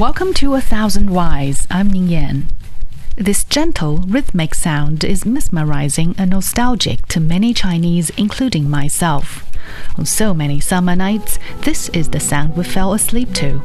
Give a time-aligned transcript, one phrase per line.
[0.00, 1.66] Welcome to A Thousand Whys.
[1.70, 2.46] I'm Ning Yan.
[3.16, 9.44] This gentle, rhythmic sound is mesmerizing and nostalgic to many Chinese, including myself.
[9.98, 13.58] On so many summer nights, this is the sound we fell asleep to.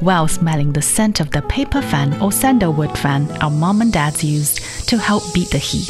[0.00, 4.24] While smelling the scent of the paper fan or sandalwood fan our mom and dads
[4.24, 5.86] used to help beat the heat.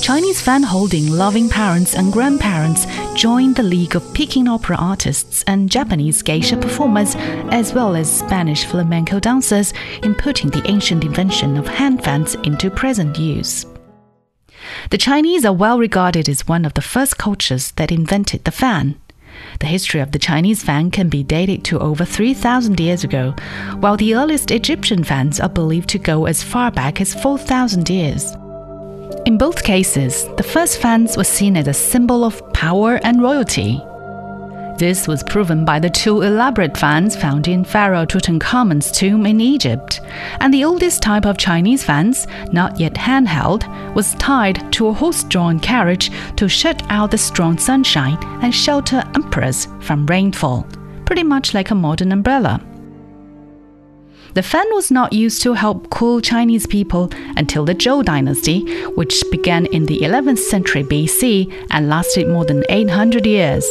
[0.00, 5.70] Chinese fan holding loving parents and grandparents joined the League of Peking opera artists and
[5.70, 7.14] Japanese geisha performers,
[7.50, 12.70] as well as Spanish flamenco dancers, in putting the ancient invention of hand fans into
[12.70, 13.66] present use.
[14.90, 19.00] The Chinese are well regarded as one of the first cultures that invented the fan.
[19.60, 23.34] The history of the Chinese fan can be dated to over 3,000 years ago,
[23.78, 28.34] while the earliest Egyptian fans are believed to go as far back as 4,000 years.
[29.26, 33.82] In both cases, the first fans were seen as a symbol of power and royalty.
[34.76, 40.00] This was proven by the two elaborate fans found in Pharaoh Tutankhamun's tomb in Egypt.
[40.40, 45.22] And the oldest type of Chinese fans, not yet handheld, was tied to a horse
[45.24, 50.66] drawn carriage to shut out the strong sunshine and shelter emperors from rainfall,
[51.06, 52.60] pretty much like a modern umbrella.
[54.34, 59.22] The fan was not used to help cool Chinese people until the Zhou dynasty, which
[59.30, 63.64] began in the 11th century BC and lasted more than 800 years.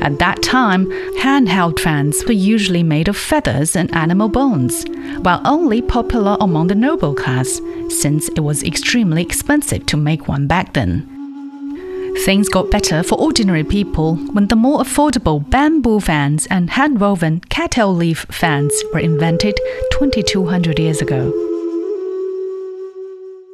[0.00, 0.86] At that time,
[1.18, 4.84] handheld fans were usually made of feathers and animal bones,
[5.20, 10.48] while only popular among the noble class, since it was extremely expensive to make one
[10.48, 11.19] back then.
[12.18, 17.40] Things got better for ordinary people when the more affordable bamboo fans and hand woven
[17.48, 19.58] cattail leaf fans were invented
[19.92, 21.32] 2200 years ago.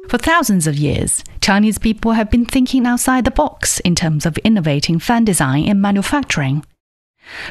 [0.09, 4.37] For thousands of years, Chinese people have been thinking outside the box in terms of
[4.39, 6.63] innovating fan design and manufacturing.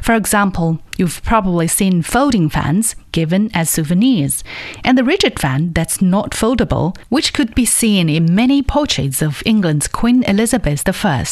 [0.03, 4.43] For example, you've probably seen folding fans given as souvenirs,
[4.85, 9.43] and the rigid fan that's not foldable, which could be seen in many portraits of
[9.45, 11.25] England's Queen Elizabeth I.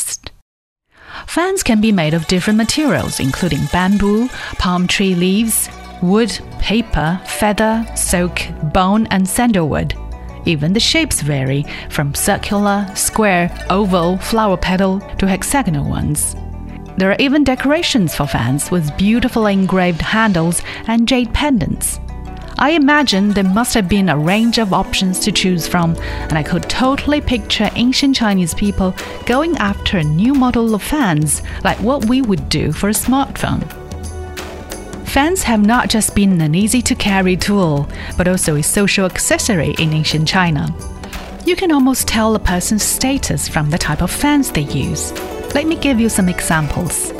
[1.26, 5.68] Fans can be made of different materials, including bamboo, palm tree leaves,
[6.02, 8.40] wood, paper, feather, silk,
[8.72, 9.94] bone, and sandalwood.
[10.46, 16.36] Even the shapes vary from circular, square, oval, flower petal to hexagonal ones.
[16.96, 21.98] There are even decorations for fans with beautifully engraved handles and jade pendants.
[22.56, 26.44] I imagine there must have been a range of options to choose from, and I
[26.44, 28.94] could totally picture ancient Chinese people
[29.26, 33.68] going after a new model of fans, like what we would do for a smartphone.
[35.04, 39.74] Fans have not just been an easy to carry tool, but also a social accessory
[39.78, 40.72] in ancient China.
[41.44, 45.12] You can almost tell a person's status from the type of fans they use.
[45.54, 47.12] Let me give you some examples.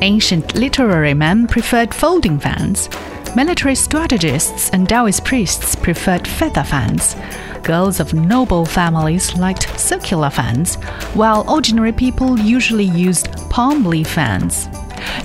[0.00, 2.88] Ancient literary men preferred folding fans.
[3.34, 7.16] Military strategists and Taoist priests preferred feather fans.
[7.64, 10.76] Girls of noble families liked circular fans,
[11.14, 14.68] while ordinary people usually used palm leaf fans.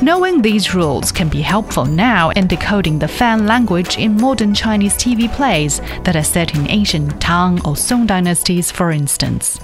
[0.02, 4.96] Knowing these rules can be helpful now in decoding the fan language in modern Chinese
[4.96, 9.60] TV plays that are set in ancient Tang or Song dynasties, for instance.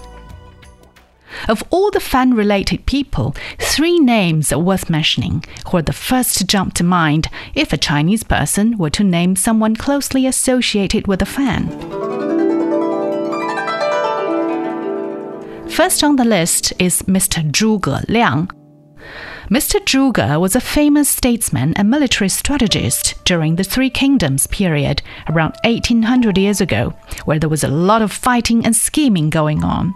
[1.47, 6.37] Of all the fan related people, three names are worth mentioning, who are the first
[6.37, 11.21] to jump to mind if a Chinese person were to name someone closely associated with
[11.21, 11.69] a fan.
[15.69, 17.49] First on the list is Mr.
[17.51, 18.49] Zhuge Liang.
[19.49, 19.79] Mr.
[19.83, 26.37] Zhuge was a famous statesman and military strategist during the Three Kingdoms period around 1800
[26.37, 26.93] years ago,
[27.25, 29.93] where there was a lot of fighting and scheming going on.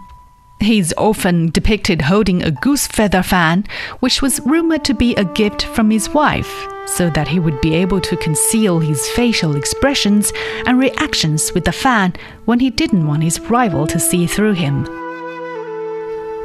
[0.60, 3.66] He's often depicted holding a goose feather fan,
[4.00, 7.74] which was rumored to be a gift from his wife, so that he would be
[7.74, 10.32] able to conceal his facial expressions
[10.66, 12.14] and reactions with the fan
[12.46, 14.86] when he didn't want his rival to see through him.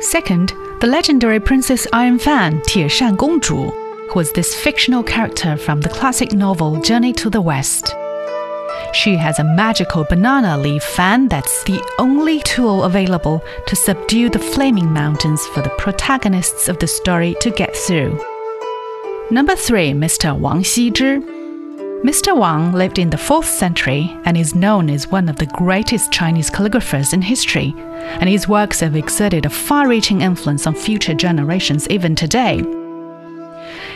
[0.01, 3.71] Second, the legendary Princess Iron Fan, Tie Shan Gongzhu,
[4.09, 7.95] who was this fictional character from the classic novel Journey to the West.
[8.93, 14.39] She has a magical banana leaf fan that's the only tool available to subdue the
[14.39, 18.19] flaming mountains for the protagonists of the story to get through.
[19.31, 20.37] Number 3, Mr.
[20.37, 21.23] Wang Xizhi.
[22.03, 22.35] Mr.
[22.35, 26.49] Wang lived in the 4th century and is known as one of the greatest Chinese
[26.49, 27.73] calligraphers in history,
[28.19, 32.61] and his works have exerted a far reaching influence on future generations even today.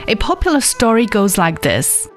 [0.07, 2.07] A popular story goes like this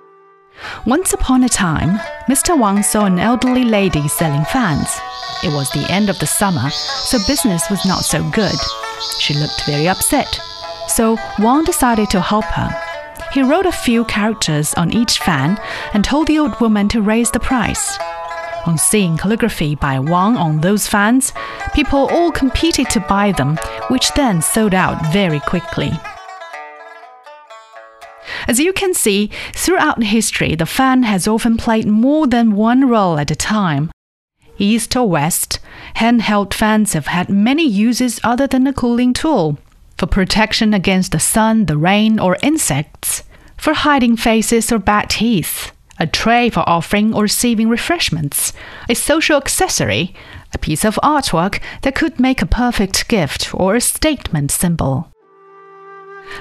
[0.87, 2.58] once upon a time, Mr.
[2.58, 4.88] Wang saw an elderly lady selling fans.
[5.44, 8.58] It was the end of the summer, so business was not so good.
[9.20, 10.40] She looked very upset.
[10.88, 12.70] So Wang decided to help her.
[13.32, 15.60] He wrote a few characters on each fan
[15.93, 17.99] and told the old woman to raise the price.
[18.66, 21.32] On seeing calligraphy by Wang on those fans,
[21.75, 23.56] people all competed to buy them,
[23.88, 25.93] which then sold out very quickly.
[28.48, 33.18] As you can see, throughout history, the fan has often played more than one role
[33.18, 33.90] at a time.
[34.56, 35.60] East or west,
[35.96, 39.58] handheld fans have had many uses other than a cooling tool
[39.98, 43.22] for protection against the sun, the rain, or insects,
[43.58, 48.54] for hiding faces or bad teeth, a tray for offering or receiving refreshments,
[48.88, 50.14] a social accessory,
[50.54, 55.12] a piece of artwork that could make a perfect gift or a statement symbol.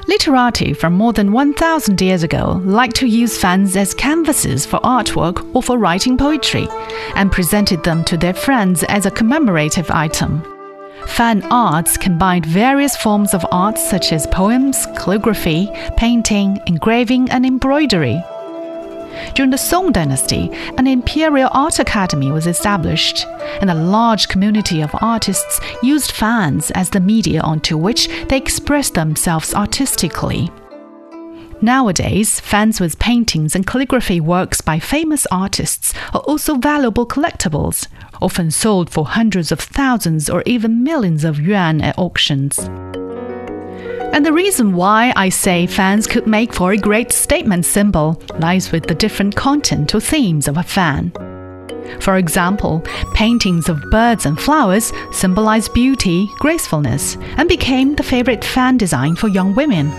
[0.07, 5.48] Literati from more than 1,000 years ago liked to use fans as canvases for artwork
[5.56, 6.68] or for writing poetry,
[7.16, 10.44] and presented them to their friends as a commemorative item.
[11.07, 18.22] Fan arts combined various forms of art such as poems, calligraphy, painting, engraving, and embroidery.
[19.34, 23.25] During the Song dynasty, an imperial art academy was established,
[23.62, 28.94] and a large community of artists used fans as the media onto which they expressed
[28.94, 30.50] themselves artistically.
[31.62, 37.88] Nowadays, fans with paintings and calligraphy works by famous artists are also valuable collectibles,
[38.22, 42.69] often sold for hundreds of thousands or even millions of yuan at auctions.
[44.18, 48.72] And the reason why I say fans could make for a great statement symbol lies
[48.72, 51.12] with the different content or themes of a fan.
[52.00, 52.81] For example,
[53.14, 59.28] paintings of birds and flowers symbolize beauty, gracefulness, and became the favorite fan design for
[59.28, 59.92] young women.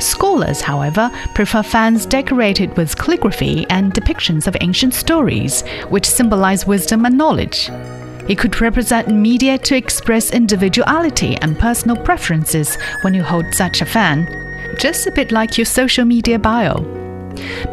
[0.00, 7.06] Scholars, however, prefer fans decorated with calligraphy and depictions of ancient stories, which symbolize wisdom
[7.06, 7.70] and knowledge.
[8.28, 13.86] It could represent media to express individuality and personal preferences when you hold such a
[13.86, 14.26] fan,
[14.78, 16.80] just a bit like your social media bio.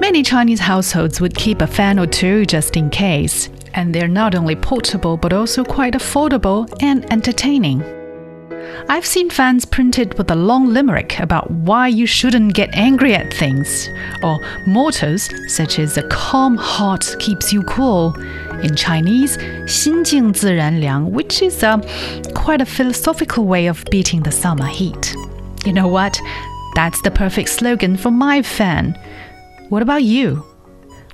[0.01, 4.35] Many Chinese households would keep a fan or two just in case, and they're not
[4.35, 7.81] only portable but also quite affordable and entertaining.
[8.89, 13.33] I've seen fans printed with a long limerick about why you shouldn't get angry at
[13.33, 13.87] things,
[14.23, 18.13] or mottos such as a calm heart keeps you cool
[18.62, 21.80] In Chinese, 心静自然凉, which is a,
[22.34, 25.14] quite a philosophical way of beating the summer heat.
[25.64, 26.18] You know what?
[26.74, 28.94] That's the perfect slogan for my fan.
[29.68, 30.44] What about you?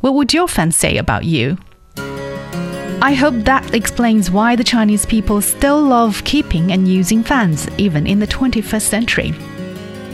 [0.01, 1.57] What would your fan say about you?
[1.97, 8.07] I hope that explains why the Chinese people still love keeping and using fans even
[8.07, 9.35] in the 21st century.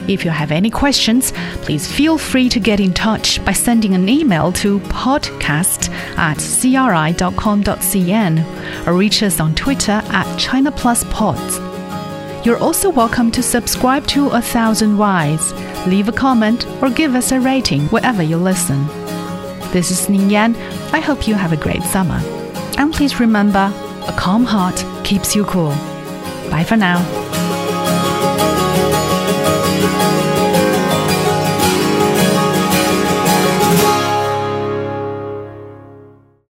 [0.06, 4.08] If you have any questions, please feel free to get in touch by sending an
[4.08, 7.26] email to podcast at cri.com.cn
[8.86, 12.44] or reach us on Twitter at ChinaPlusPods.
[12.44, 15.54] You're also welcome to subscribe to A Thousand Whys,
[15.86, 18.86] leave a comment, or give us a rating wherever you listen.
[19.72, 20.54] This is Ning Yan.
[20.92, 22.20] I hope you have a great summer.
[22.76, 23.72] And please remember,
[24.06, 25.70] a calm heart keeps you cool.
[26.50, 27.23] Bye for now.